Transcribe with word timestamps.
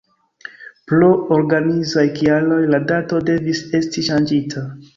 Pro 0.91 1.09
organizaj 1.37 2.07
kialoj 2.17 2.59
la 2.73 2.81
dato 2.93 3.23
devis 3.31 3.65
esti 3.85 4.09
ŝanĝita!. 4.13 4.69